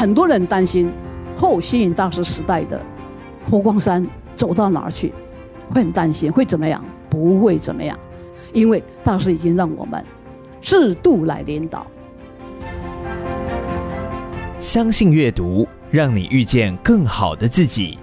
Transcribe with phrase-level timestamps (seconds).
[0.00, 0.90] 很多人担心
[1.36, 2.80] 后星云大师时代的
[3.46, 4.02] 佛光山
[4.34, 5.12] 走到哪儿去，
[5.68, 6.82] 会很担心会怎么样？
[7.10, 7.98] 不会怎么样，
[8.54, 10.02] 因为大师已经让我们
[10.58, 11.86] 制度来领导。
[14.58, 17.98] 相信阅读，让你遇见更好的自己。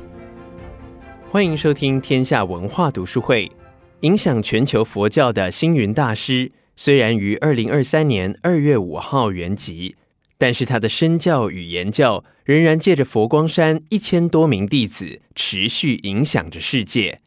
[1.31, 3.51] 欢迎收听天下文化读书会。
[4.01, 9.95] 影响全球佛教的星云大师，虽然于二零二三年二月五号圆寂。
[10.37, 17.21] 但是他的身教与言教仍然借着佛光山一千多名弟子持续影响着世界。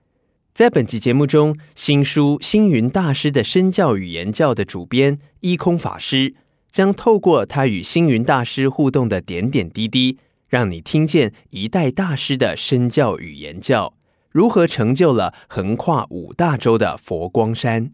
[0.54, 6.34] 在本集节目中，新书《星云大师的身教与言教》的主编一空法师
[6.70, 13.94] 将透过他与星云大师互动的点点滴滴，让你听见一代大师的身教与言教
[14.30, 17.92] 如何成就了横跨五大洲的佛光山。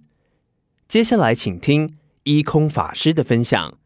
[0.89, 3.79] 接下来，请听一空法师的分享。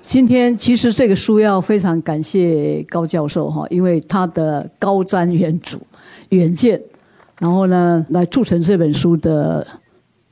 [0.00, 5.76] 今天其实这个书要非常感谢高教授哈，因为他的高瞻远瞩、
[6.30, 6.80] 远见，
[7.38, 9.66] 然后呢来促成这本书的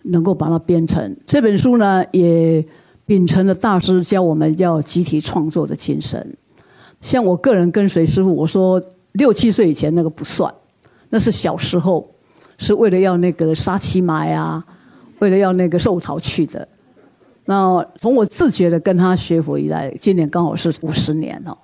[0.02, 1.16] 能够把它编成。
[1.26, 2.64] 这本书呢也
[3.04, 6.36] 秉承了大师教我们要集体创作的精神。
[7.00, 10.52] 像我个人跟随师父，我说六七岁以前那个不算，
[11.10, 12.08] 那是小时候
[12.58, 14.64] 是为了要那个杀七买啊，
[15.18, 16.66] 为了要那个寿桃去的。
[17.47, 21.56] 那从我自觉的跟他学佛以来，今年刚好是五十年了。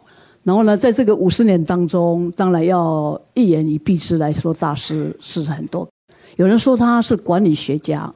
[0.42, 5.88] 然后呢，在这个五十年当中，当然要一言以蔽之来说，大师是很多。
[6.36, 8.12] 有人说他是管理学家，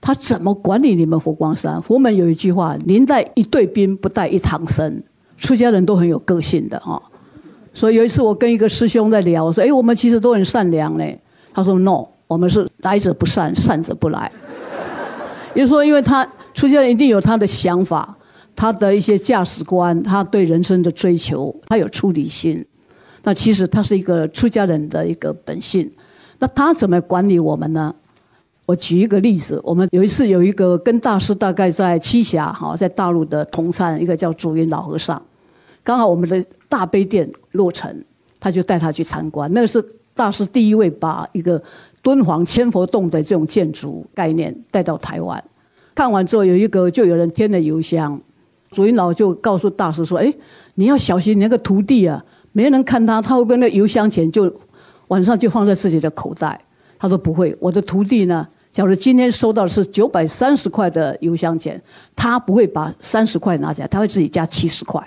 [0.00, 1.82] 他怎么管理你们佛光山？
[1.82, 5.02] 佛门有一句话：“宁带一队兵，不带一堂僧。”
[5.36, 7.00] 出家人都很有个性的哈。
[7.72, 11.20] 所以有一次我跟一个师兄在聊，我说：“哎，我们其实都很善良嘞。”
[11.52, 14.30] 他说：“No，我们是来者不善，善者不来。”
[15.54, 16.28] 也就说，因为他。
[16.60, 18.14] 出家人一定有他的想法，
[18.54, 22.62] 他的一些价值观，他对人生的追求，他有出离心。
[23.22, 25.90] 那其实他是一个出家人的一个本性。
[26.38, 27.94] 那他怎么管理我们呢？
[28.66, 35.22] 我举一个例子，我们有一次有一个跟大师大概在栖霞哈，在大陆的同参，一个叫祖云老和尚，
[35.82, 38.04] 刚好我们的大悲殿落成，
[38.38, 39.50] 他就带他去参观。
[39.54, 39.82] 那个是
[40.12, 41.62] 大师第一位把一个
[42.02, 45.42] 敦煌千佛洞的这种建筑概念带到台湾。
[46.00, 48.18] 看完之后，有一个就有人添了油香，
[48.70, 50.32] 祖云老就告诉大师说：“哎，
[50.76, 54.50] 你要小心你那个徒弟啊，没人看他，他会跟那油箱钱就
[55.08, 56.58] 晚上就放在自己的口袋。”
[56.98, 61.78] 他说：“不会，我的徒弟呢，假如今天收到的是九百三十块的油箱钱，
[62.16, 65.06] 他不会把三十块拿起来，他会自己加七十块。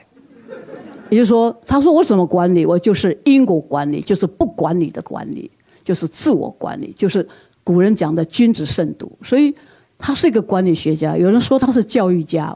[1.10, 2.68] 也就是说，他说我怎么管理？
[2.68, 5.50] 我就是因果管理，就是不管理的管理，
[5.84, 7.28] 就是自我管理，就是
[7.64, 9.12] 古人讲的君子慎独。
[9.24, 9.52] 所以。”
[10.06, 12.54] 他是一个管理学家，有人说他是教育家，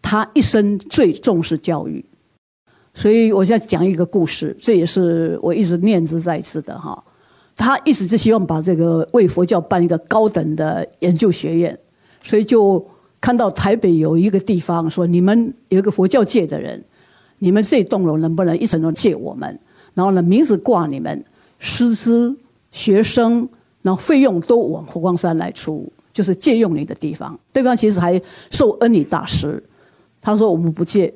[0.00, 2.04] 他一生最重视教育，
[2.94, 7.02] 所以我现在讲一个故事，这也是我一直念兹在兹的哈。
[7.56, 11.76] 他一直是希望把这个为佛教办一个高等的研究学院，
[12.22, 12.86] 所以就
[13.20, 16.80] 看到台北有一个地方说，你们有一个佛教界的人，
[17.40, 19.58] 你们这栋楼能不能一层楼借我们？
[19.94, 21.24] 然后呢，名字挂你们，
[21.58, 22.36] 师资、
[22.70, 23.48] 学生，
[23.82, 25.92] 然后费用都往佛光山来出。
[26.14, 28.18] 就是借用你的地方，对方其实还
[28.52, 29.62] 受恩你大师，
[30.22, 31.12] 他说我们不借，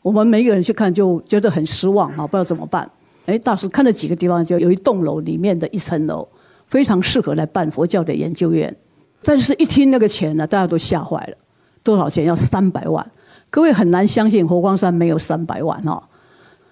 [0.00, 2.90] 我们每一个人去看就觉得很失望啊，不知道怎么办。
[3.26, 6.26] 哎，大师看了几个地方，就有一栋楼里面的一层楼
[6.66, 8.74] 非常适合来办佛教的研究院，
[9.22, 11.36] 但是一听那个钱呢，大家都吓坏了，
[11.84, 12.24] 多少钱？
[12.24, 13.08] 要三百万，
[13.50, 16.08] 各位很难相信佛光山没有三百万哈。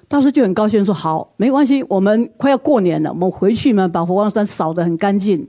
[0.08, 5.46] 大师就很高兴说好，没关系，我们快要过年了，我们回去嘛，把佛光山扫得很干净。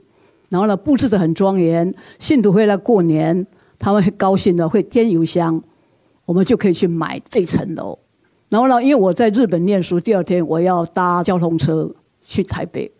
[0.50, 3.46] 然后呢，布置得很庄严，信徒会来过年，
[3.78, 5.62] 他们很高兴的会添油香，
[6.26, 7.98] 我们就可以去买这层楼。
[8.48, 11.88] 然后呢，因为我在日本念书，第二天我要搭交通车
[12.22, 12.90] 去台北，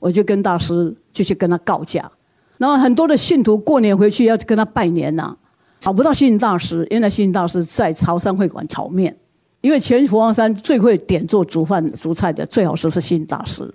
[0.00, 2.10] 我就跟大师就去跟他告假。
[2.56, 5.36] 然后很多的信徒过年回去要跟他拜年呐、
[5.78, 9.16] 找不到星云大师，原来星云大师在潮汕会馆炒面，
[9.60, 13.72] 因为全佛光山最会点做煮饭煮菜的，最好是是星云大师。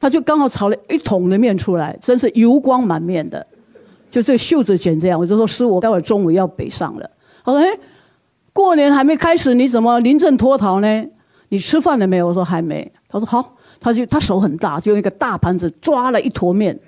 [0.00, 3.46] 他就刚好炒了一桶的面出来，真是油光满面的，
[4.08, 5.18] 就这袖子卷这样。
[5.18, 7.10] 我就说师父，待会儿中午要北上了。
[7.44, 7.66] 他说：“哎，
[8.52, 11.06] 过年还没开始，你怎么临阵脱逃呢？
[11.48, 12.28] 你吃饭了没有？
[12.28, 12.90] 我说还没。
[13.08, 16.78] 他说好，他就他手很大，就用一个大盘子抓了一坨面。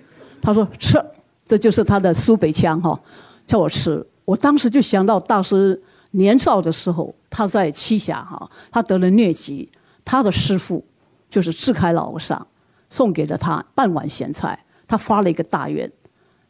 [0.43, 1.03] 他说吃，
[1.45, 2.99] 这就是他的苏北腔哈，
[3.47, 4.07] 叫我吃。
[4.25, 5.81] 我当时就想到大师
[6.12, 9.71] 年少的时候，他在栖霞哈，他得了疟疾，
[10.05, 10.85] 他的师傅
[11.29, 12.47] 就是智开老和尚
[12.90, 15.90] 送给了他半碗咸菜，他发了一个大愿，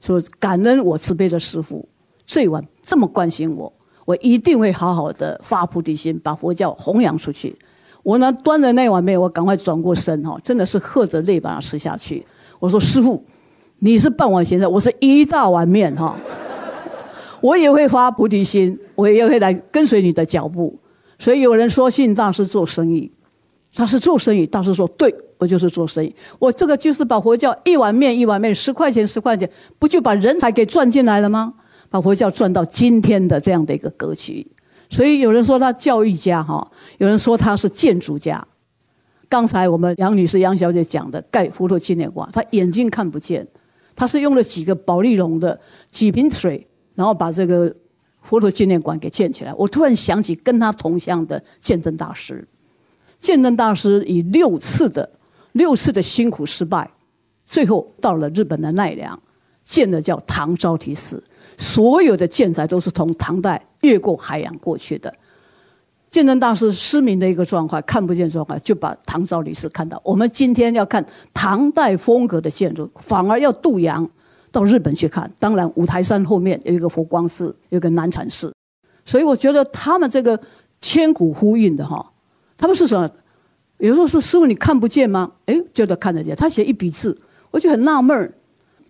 [0.00, 1.88] 说感恩我慈悲的师父
[2.26, 3.72] 这一碗这么关心我。
[4.06, 7.56] 我一定会好好的发菩提心，把佛教弘扬出去。
[8.02, 12.26] 我呢，端着那碗面，我赶快转过身哈，真的是喝着泪把它吃下去。
[12.58, 13.22] 我说：“师父，
[13.78, 16.16] 你是半碗咸菜，我是一大碗面哈。
[17.40, 20.76] 我也会发菩提心，我也会来跟随你的脚步。
[21.18, 23.12] 所以有人说信大师做生意，
[23.74, 24.46] 他是做生意。
[24.46, 26.14] 大师说：对，我就是做生意。
[26.38, 29.50] 我这个就是把佛教一碗面一碗面，十块钱十块钱，
[29.80, 31.54] 不就把人才给赚进来了吗？”
[31.90, 34.46] 把佛教赚到今天的这样的一个格局，
[34.88, 38.46] 所以有人说他教育家哈，有人说他是建筑家。
[39.28, 43.44] 刚才我们杨女士杨小姐讲的盖佛陀纪念馆，她眼睛看不见，
[43.96, 45.58] 她是用了几个保丽龙的
[45.90, 46.64] 几瓶水，
[46.94, 47.74] 然后把这个
[48.22, 49.52] 佛陀纪念馆给建起来。
[49.54, 52.46] 我突然想起跟他同乡的鉴真大师，
[53.18, 55.10] 鉴真大师以六次的
[55.52, 56.90] 六次的辛苦失败，
[57.46, 59.20] 最后到了日本的奈良，
[59.64, 61.22] 建的叫唐招提寺。
[61.58, 65.12] 所有的建材都是从唐代越过海洋过去的。
[66.10, 70.00] 鉴真大师失明的一个状况，看不见状况，就把唐招提寺看到。
[70.04, 71.04] 我们今天要看
[71.34, 74.08] 唐代风格的建筑，反而要渡洋
[74.50, 75.30] 到日本去看。
[75.38, 78.52] 当然，五台山后面有一个佛光寺，有一个南禅寺。
[79.04, 80.40] 所以我觉得他们这个
[80.80, 82.10] 千古呼应的哈，
[82.56, 83.08] 他们是什么？
[83.80, 85.32] 有时候说师父你看不见吗？
[85.46, 86.36] 哎，觉得看得见。
[86.36, 87.18] 他写一笔字，
[87.50, 88.32] 我就很纳闷儿，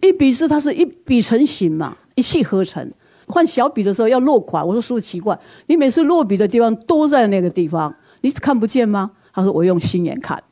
[0.03, 1.97] 一笔字它是一笔成型嘛。
[2.17, 2.93] 一气呵成，
[3.29, 4.67] 换小笔的时候要落款。
[4.67, 5.39] 我说师父奇怪，
[5.69, 9.13] 你每次落笔的地方都在那个地方，你看不见吗？
[9.33, 10.43] 他说我用心眼看。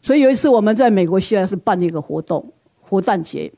[0.00, 3.52] 所以有一次我们在美国西来寺办了一个活动，活诞节，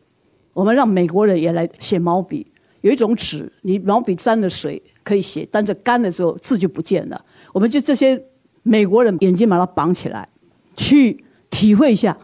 [0.54, 2.50] 我们让美国人也来写毛笔。
[2.80, 7.24] 有一种纸，你毛笔沾了水可以写，但是干的时候字就不见了。
[7.52, 8.20] 我们就这些
[8.62, 10.26] 美国人眼睛把它绑起来，
[10.80, 12.16] 去体会一下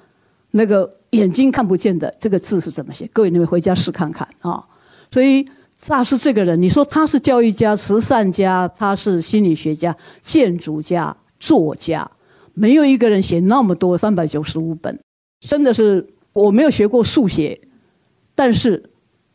[0.52, 3.06] 那个眼睛看不见的这个字是怎么写。
[3.12, 4.64] 各位你们回家试看看啊。
[5.10, 5.46] 所以
[5.86, 12.10] 大师这个人，你说他是教育家、慈善家，他是心理学家、建筑家、作家，
[12.54, 14.98] 没有一个人写那么多三百九十五本，
[15.40, 17.60] 真的是我没有学过速写，
[18.34, 18.82] 但是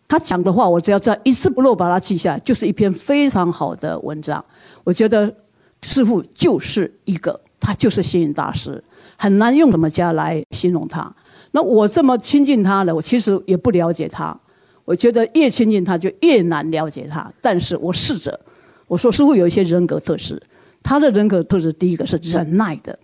[0.07, 4.44] 他讲的话，我只要这样一字不漏把它记下来，就是一篇非常好的文章。
[4.83, 5.33] 我觉得
[5.81, 8.83] 师父就是一个，他就是星云大师，
[9.18, 11.13] 很难用什么家来形容他。
[11.51, 14.38] 那我这么亲近他了，我其实也不了解他。
[14.86, 17.31] 我觉得越亲近他，就越难了解他。
[17.42, 18.39] 但是我试着，
[18.88, 20.42] 我说师父有一些人格特质，
[20.81, 22.98] 他的人格特质第一个是忍耐的。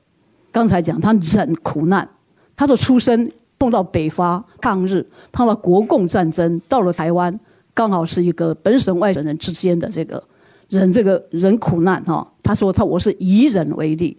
[0.51, 2.07] 刚才讲他忍苦难，
[2.56, 7.39] 他的出身碰到北伐抗日，碰到国共战争，到了台湾，
[7.73, 10.23] 刚好是一个本省外省人之间的这个
[10.69, 12.33] 忍这个忍苦难哈。
[12.43, 14.17] 他说他我是以忍为力，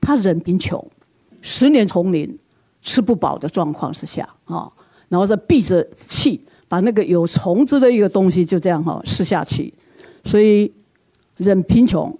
[0.00, 0.84] 他忍贫穷，
[1.40, 2.38] 十年丛林
[2.82, 4.70] 吃不饱的状况之下啊，
[5.08, 6.44] 然后再闭着气。
[6.70, 9.72] 把那个有虫子的一个东西就这样哈吃下去，
[10.22, 10.70] 所以
[11.38, 12.14] 忍贫穷，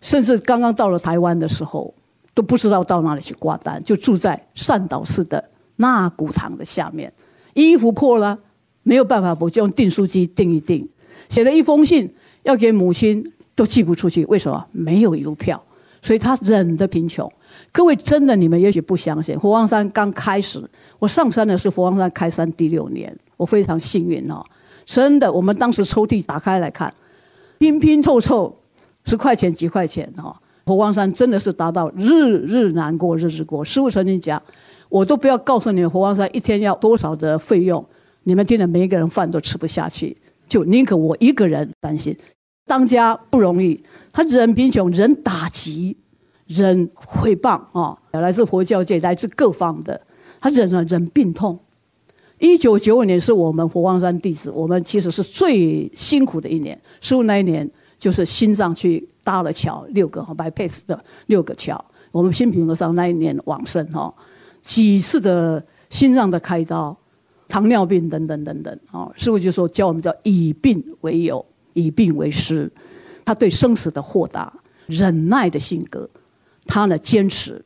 [0.00, 1.92] 甚至刚刚到了台湾的时候
[2.32, 7.12] 都不知道到哪里去挂单，就住在善导寺的纳古堂的下面，
[7.54, 8.38] 衣服破了
[8.84, 10.88] 没有办法，我就用订书机订一订，
[11.28, 14.66] 写了一封信要给母亲都寄不出去，为什么？
[14.72, 15.62] 没有邮票，
[16.02, 17.30] 所以他忍的贫穷。
[17.72, 20.62] 各位真的你们也许不相信，佛光山刚开始，
[20.98, 23.14] 我上山的是佛光山开山第六年。
[23.36, 24.44] 我非常幸运哦，
[24.84, 26.92] 真的，我们当时抽屉打开来看，
[27.58, 28.54] 拼拼凑凑，
[29.04, 30.36] 十块钱几块钱哦。
[30.66, 33.64] 佛光山真的是达到日日难过日日过。
[33.64, 34.40] 师傅曾经讲，
[34.90, 37.84] 我都不要告诉你们佛光山一天要多少的费用，
[38.24, 40.16] 你们听了每一个人饭都吃不下去，
[40.50, 42.14] 就宁可我一个人担心。
[42.66, 45.96] 当家不容易，他忍贫穷，忍打击，
[46.46, 49.98] 忍诽谤啊，来自佛教界，来自各方的，
[50.40, 51.58] 他忍了忍病痛。
[52.40, 56.80] 一九九五年是我们佛光山弟子，我们其实是最辛苦的一年。
[57.00, 61.82] 十五那一年就是心脏去搭了桥，六个哈白佩斯的六个桥。
[62.10, 64.12] 我们心平和尚那一年往生哈，
[64.60, 66.96] 几次的心脏的开刀，
[67.50, 69.10] 糖尿病等等等等啊。
[69.16, 72.70] 师父就说教我们叫以病为友，以病为师。
[73.24, 74.50] 他对生死的豁达、
[74.86, 76.08] 忍耐的性格，
[76.66, 77.62] 他呢坚持。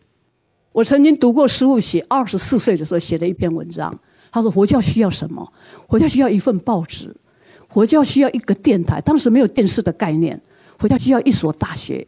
[0.73, 3.97] 我曾经读过师父写二十四岁的时候写的一篇文章。
[4.33, 5.53] 他说：“佛教需要什么？
[5.89, 7.15] 佛教需要一份报纸，
[7.69, 9.01] 佛教需要一个电台。
[9.01, 10.43] 当时没有电视的概念，
[10.77, 12.05] 佛教需要一所大学。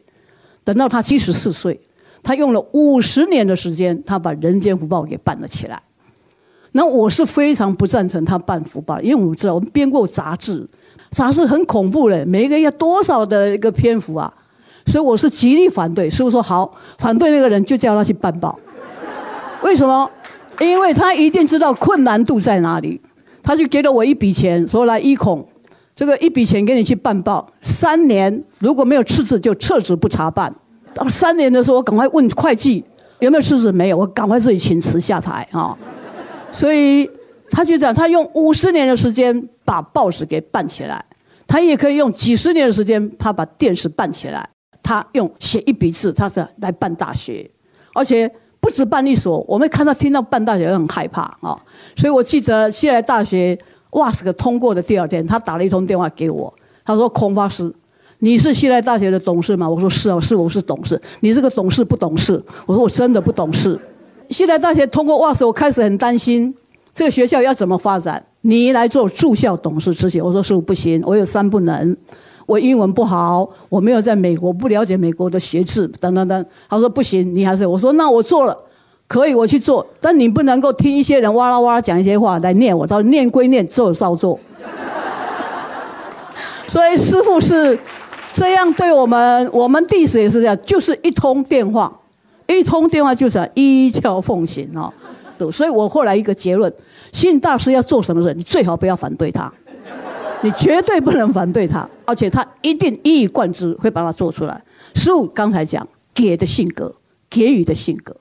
[0.65, 1.81] 等到他七十四岁，
[2.25, 5.81] 他用了五十年的时间，他把《人间福报》给办了起来。
[6.77, 10.69] 那我是非常不赞成他办福报，因为我们知道我们编过杂志，
[11.11, 14.31] 杂志很恐怖嘞，每一个要多少的一个篇幅啊，
[14.85, 16.11] 所以我是极力反对。
[16.11, 18.59] 师父说好，反对那个人就叫他去办报。
[19.63, 20.09] 为什么？
[20.61, 23.01] 因为他一定知道困难度在哪里，
[23.43, 25.49] 他就给了我一笔钱，说来一孔。
[25.95, 30.55] 这个一笔钱给你去办报，三年如果没有赤字就撤职不查办。
[30.93, 32.85] 到三年的时候，我赶快问会计
[33.21, 35.75] 有没有赤字，没有，我赶快自己请辞下台啊。
[36.57, 37.09] 所以
[37.51, 41.05] 他就讲，他用五十年的时间把报纸给办起来，
[41.47, 44.49] 他也可以用几十年的时间，他把电视办起来。
[44.83, 47.51] 他用写一笔字，他是来办大学，
[47.93, 49.45] 而且不止办一所。
[49.49, 51.59] 我们看到听到办大学很害怕啊。
[51.97, 53.59] 所以我记得西来大学。
[53.91, 56.53] 哇，是个通过的第二天，他打了一通电话给我，
[56.85, 57.73] 他说：“孔法师，
[58.19, 62.41] 你是西来大学的董事吗？”我说：“是啊，是我是董事。”你这个董事不懂事？
[62.67, 63.81] 我说：“我真的不懂事。”
[64.31, 66.55] 西南大学通过哇塞，我开始很担心
[66.95, 68.25] 这个学校要怎么发展。
[68.43, 71.97] 你来做驻校董事之前，我说：“师傅不行，我有三不能，
[72.47, 78.57] 我英文不好，我没有在美国，不了解美国的学制，等等等。”他说：“不行，你还是……”我说：“那我做了。”
[79.09, 82.85] 可以，我去做，但你不能够听一些人哇啦哇啦讲一些话来念我。
[82.85, 84.37] 他说念归念，做照做。
[86.67, 87.79] 所以师傅是
[88.35, 92.01] 这样对我们，我们弟子也是这样，就是一通电话，
[92.49, 94.93] 一通电话就是要依教奉行哦。
[95.53, 96.73] 所以我后来一个结论：
[97.13, 99.53] 信大师要做什么事，你最好不要反对他，
[100.43, 104.63] 你绝对不能反对他，而且他一定一以贯之会把它做出来。
[104.95, 106.95] 十五刚才讲给的性格，
[107.29, 108.17] 给予的性格。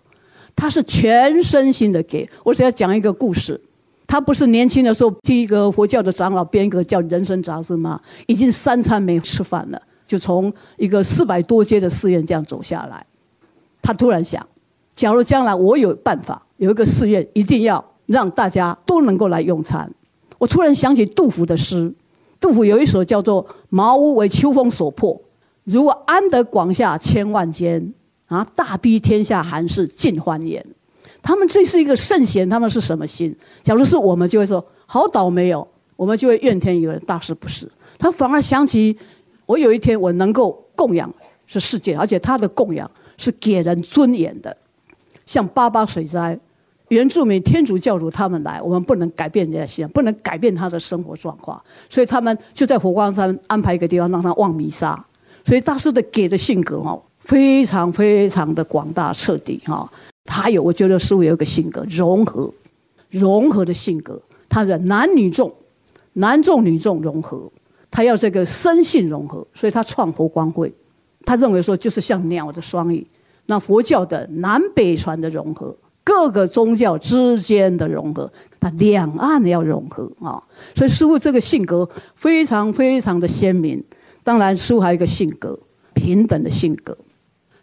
[0.57, 2.29] 他是全身心的给。
[2.43, 3.59] 我只要讲一个故事，
[4.07, 7.99] 他不是年轻的时候替一个佛教的长老编一个叫《人生》杂志吗？
[8.27, 13.05] 已经三餐没吃饭了，就从一个四百多阶的寺院这样走下来。
[13.85, 14.45] 他突然想，
[14.95, 19.87] 假如将来我有办法，有一个寺院一定要让大家都能够来用餐。
[20.39, 21.93] 我突然想起杜甫的诗，
[22.39, 25.21] 杜甫有一首叫做“茅屋为秋风所破，
[25.65, 27.93] 如果安得广厦千万间。”
[28.25, 28.43] 啊！
[28.55, 30.65] 大庇天下寒士尽欢颜。
[31.21, 33.35] 他们这是一个圣贤，他们是什么心？
[33.61, 36.99] 假如是我们，就会说好倒霉哦，我们就会怨天尤人。
[37.05, 38.97] 大师不是，他反而想起
[39.45, 41.13] 我有一天我能够供养
[41.47, 44.55] 是世界，而且他的供养是给人尊严的。
[45.25, 46.39] 像八八水灾，
[46.89, 55.05] 原住民天主教徒他们来，我们不能改变人家信仰，不能改变他的生活状况，所以他们就在佛光山安排一个地方让他望弥撒。
[55.45, 57.01] 所以大师的给的性格哦。
[57.19, 59.91] 非常非常的广大彻底哈，
[60.25, 62.53] 他有我觉得师父有一个性格融合，
[63.09, 65.51] 融合的性格，他的男女众，
[66.13, 67.51] 男众女众融合，
[67.89, 70.71] 他要这个身性融合，所以他创佛光会，
[71.25, 73.05] 他认为说就是像鸟的双翼，
[73.47, 80.41] 那佛教的南北传的融合，各个宗教之间的融合，他两岸要融合啊，
[80.75, 83.83] 所以师傅这个性格非常非常的鲜明，
[84.23, 85.57] 当然师傅还有一个性格
[85.93, 86.95] 平等的性格。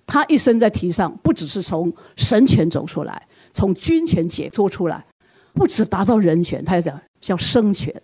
[0.05, 5.07] 他一生在提倡，不只是从神权走出来，从君权解脱出来，
[5.55, 7.95] 不只达到人权，他要讲叫生权，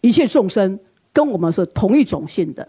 [0.00, 0.78] 一切众生
[1.12, 2.66] 跟我们是同一种性的。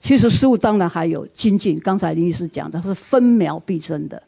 [0.00, 4.22] 其实师父当然还有精进，刚才林医师讲的是分秒必争的，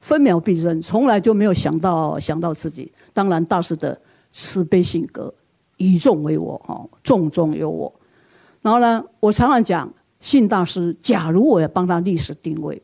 [0.00, 2.92] 分秒必争，从来就没有想到想到自己。
[3.12, 3.98] 当然大师的
[4.32, 5.32] 慈悲性格，
[5.76, 7.92] 以众为我，哈，众中有我。
[8.60, 12.82] 然后呢，我常常讲，信大师，假如我要帮他历史定位。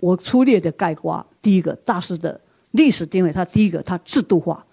[0.00, 2.40] 我粗略的概括，第一个大师的
[2.72, 4.66] 历史定位，他第一个他制度化。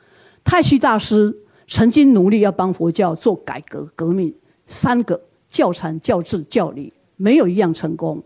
[0.43, 4.33] 太虚大师曾经努力要帮佛教做改革革命，
[4.65, 8.23] 三个教禅、教制、教理，没有一样成功。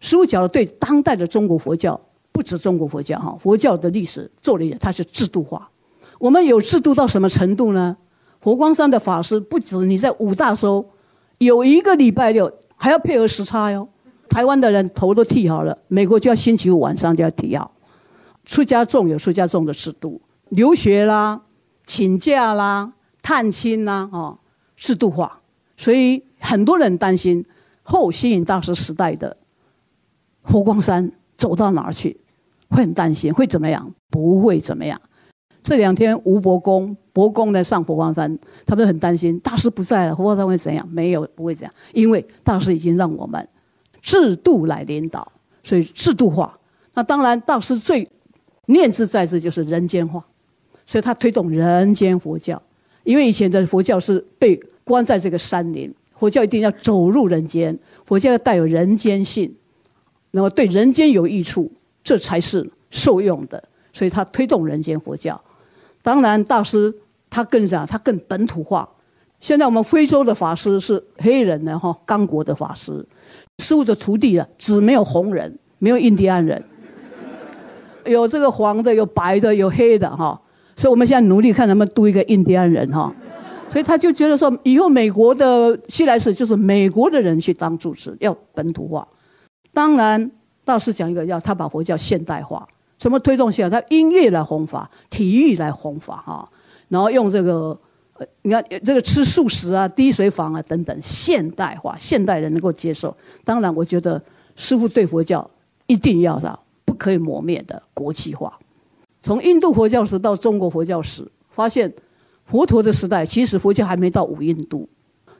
[0.00, 2.00] 师父讲的对当代的中国佛教，
[2.32, 5.70] 不止中国佛教哈，佛教的历史做了一，它是制度化。
[6.18, 7.96] 我们有制度到什么程度呢？
[8.40, 10.84] 佛光山的法师不止你在五大洲，
[11.38, 13.88] 有一个礼拜六还要配合时差哟。
[14.28, 17.70] 台湾的人头都剃好了，美国就要星期五晚上就要剃好。
[18.44, 21.42] 出家众有出家众的制度，留学啦、
[21.86, 22.92] 请假啦、
[23.22, 24.38] 探亲啦，哦，
[24.76, 25.40] 制度化。
[25.76, 27.44] 所以很多人担心
[27.82, 29.36] 后星云大师时代的
[30.44, 32.16] 佛光山走到哪儿去，
[32.68, 33.90] 会很担心会怎么样？
[34.10, 35.00] 不会怎么样。
[35.62, 40.86] 这两天吴伯公、伯公呢上佛光山，他们很担心大师不在了，佛光山会怎样？
[40.90, 43.48] 没有，不会这样，因为大师已经让我们。
[44.02, 45.26] 制度来领导，
[45.62, 46.58] 所以制度化。
[46.92, 48.06] 那当然，大师最
[48.66, 50.22] 念兹在兹就是人间化，
[50.84, 52.60] 所以他推动人间佛教。
[53.04, 57.78] 因为以前的佛教是被关在这个山林，佛教一定要走入人间。
[58.04, 59.54] 佛教要带有人间性，
[60.32, 63.62] 那么对人间有益处，这才是受用的。
[63.92, 65.40] 所以他推动人间佛教。
[66.02, 66.94] 当然，大师
[67.30, 68.88] 他更讲，他更本土化。
[69.40, 73.06] 现在我们非洲的法师是黑人的哈，刚果的法师，
[73.58, 76.62] 师父的徒弟啊，只没有红人，没有印第安人，
[78.04, 80.40] 有这个黄的，有白的，有黑的哈。
[80.76, 83.14] 所以我们现在努力看能不能度一个印第安人哈。
[83.74, 89.04] 所以他就觉得说，以后美国的西来寺就是美国的人去当主持，要本土化。
[89.72, 90.30] 当然，
[90.64, 92.64] 大师讲一个，要他把佛教现代化，
[92.98, 93.80] 什么推动现代？
[93.80, 96.48] 他音乐来弘法，体育来弘法哈，
[96.86, 97.76] 然后用这个，
[98.42, 103.12] 你看这个吃素食啊、滴水坊啊等等，现代化，现代人能够接受。
[103.44, 104.22] 当然，我觉得
[104.54, 105.50] 师父对佛教
[105.88, 108.56] 一定要的不可以磨灭的国际化。
[109.20, 111.92] 从印度佛教史到中国佛教史，发现。
[112.44, 114.88] 佛陀的时代，其实佛教还没到五印度。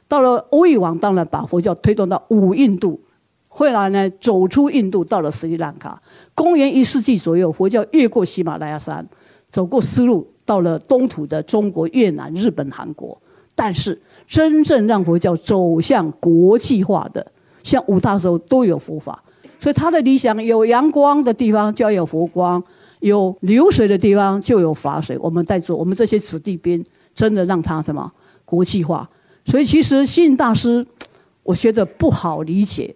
[0.07, 2.99] 到了欧益王，当然把佛教推动到五印度。
[3.47, 6.01] 后来呢，走出印度，到了斯里兰卡。
[6.33, 9.07] 公元一世纪左右，佛教越过喜马拉雅山，
[9.49, 13.19] 走过丝路，到了东土的中国、越南、日本、韩国。
[13.55, 17.25] 但是，真正让佛教走向国际化的，
[17.63, 19.23] 像五大洲都有佛法。
[19.59, 22.61] 所以他的理想，有阳光的地方就要有佛光，
[22.99, 25.17] 有流水的地方就有法水。
[25.19, 26.85] 我们在做，我们这些子弟兵。
[27.15, 28.11] 真的让他什么
[28.43, 29.09] 国际化？
[29.45, 30.85] 所以其实星云大师，
[31.41, 32.95] 我觉得不好理解。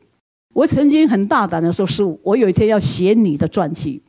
[0.53, 4.01] 我曾经很大胆的说：“师傅，我有一天要写你的传记。”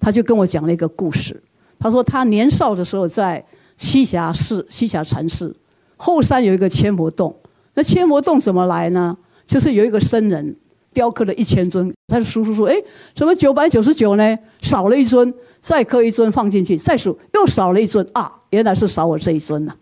[0.00, 1.40] 他就跟我讲了一个故事。
[1.78, 3.44] 他说他年少的时候在
[3.78, 5.54] 栖霞寺、栖霞禅寺
[5.96, 7.34] 后山有一个千佛洞。
[7.74, 9.16] 那千佛洞怎么来呢？
[9.46, 10.56] 就是有一个僧人
[10.92, 12.74] 雕刻了一千尊，他就数数数，哎，
[13.14, 14.38] 怎么九百九十九呢？
[14.60, 18.41] 少了一尊，再刻一尊放进去，再数又少了一尊啊！
[18.52, 19.74] 原来是少我这一尊呐，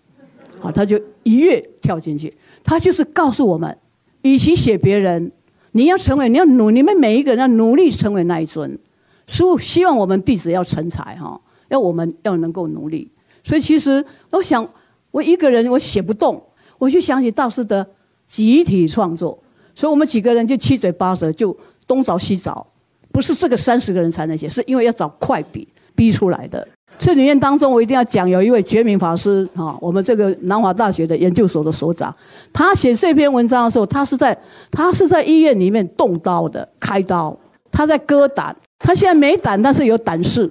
[0.62, 2.32] 啊，他就一跃跳进去。
[2.64, 3.76] 他就是告诉我们，
[4.22, 5.30] 与其写别人，
[5.72, 8.78] 你要成为，你要努，你们每一个人要努力成为那一尊。
[9.26, 13.10] 所以希望我们弟子要成才哈，要我们要能够努力。
[13.42, 14.66] 所以其实我想，
[15.10, 16.42] 我一个人我写不动，
[16.78, 17.86] 我就想起大师的
[18.26, 19.38] 集体创作。
[19.74, 21.56] 所以我们几个人就七嘴八舌，就
[21.86, 22.66] 东找西找，
[23.10, 26.68] 不是这个三十个人才能写，是因为要找快笔逼出来的。
[27.00, 32.14] 这里面当中，我一定要讲，有一位觉明法师啊，我们这个南华大学的研究所的所长，
[32.52, 34.36] 他写这篇文章的时候，他是在
[34.70, 37.34] 他是在医院里面动刀的，开刀，
[37.72, 40.48] 他在割胆，他现在没胆，但是有胆识。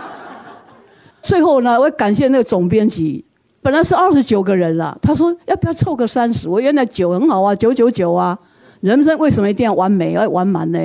[1.20, 3.22] 最后呢，我感谢那个总编辑，
[3.60, 6.48] 本来是二十九个人了，他说要不要凑个三十？
[6.48, 8.38] 我原来九很好啊，九九九啊，
[8.80, 10.80] 人生为什么一定要完美，要完满呢？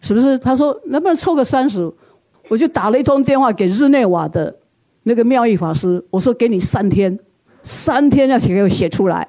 [0.00, 0.38] 是不是？
[0.38, 1.92] 他说能不能凑个三十？
[2.48, 4.54] 我就打了一通电话给日内瓦的
[5.04, 7.18] 那个妙义法师，我说给你三天，
[7.62, 9.26] 三天要写给我写出来，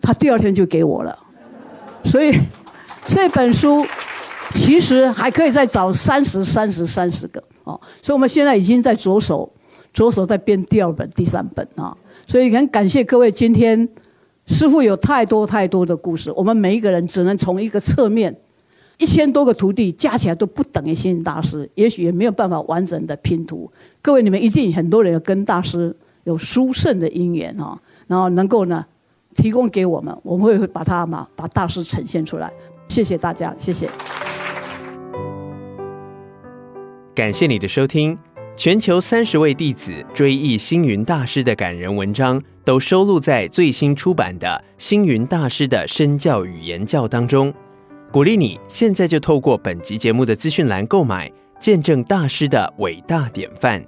[0.00, 1.16] 他第二天就给我了。
[2.04, 2.36] 所以
[3.06, 3.86] 这本书
[4.52, 7.80] 其实还可以再找三十、三十、三十个哦。
[8.02, 9.52] 所以我们现在已经在着手，
[9.92, 11.96] 着手在编第二本、第三本啊。
[12.26, 13.88] 所以很感谢各位，今天
[14.46, 18.36] 师父有太多太多的故事，我们每一个人只能从一个侧面。
[19.02, 23.68] 一千多个徒弟加起来都不等于星云大师，也许也没有办法完整的拼图。
[24.00, 28.86] 各位，你们一定很多人跟大师有殊胜的因缘哈，然后能够呢
[29.34, 32.48] 提供给我们，我们会把它嘛把大师呈现出来。
[32.86, 33.90] 谢谢大家，谢谢。
[37.12, 38.16] 感谢你的收听。
[38.56, 47.52] 全球三十位弟子追忆星云大师的感人文章，都收录在最新出版的《星云大师的身教与言教》当中。
[48.12, 53.82] 鼓励你现在就透过本集节目的资讯栏购买，见证大师的伟大典范。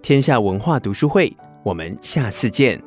[0.00, 1.30] 天下文化读书会，
[1.62, 2.82] 我们下次见。